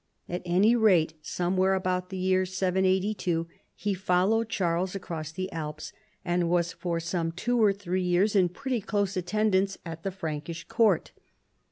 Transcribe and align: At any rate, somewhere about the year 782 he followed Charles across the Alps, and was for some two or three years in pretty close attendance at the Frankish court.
At 0.27 0.41
any 0.45 0.75
rate, 0.75 1.13
somewhere 1.21 1.75
about 1.75 2.09
the 2.09 2.17
year 2.17 2.43
782 2.43 3.47
he 3.75 3.93
followed 3.93 4.49
Charles 4.49 4.95
across 4.95 5.31
the 5.31 5.51
Alps, 5.51 5.93
and 6.25 6.49
was 6.49 6.73
for 6.73 6.99
some 6.99 7.31
two 7.31 7.63
or 7.63 7.71
three 7.71 8.01
years 8.01 8.35
in 8.35 8.49
pretty 8.49 8.81
close 8.81 9.15
attendance 9.15 9.77
at 9.85 10.01
the 10.01 10.09
Frankish 10.09 10.63
court. 10.63 11.11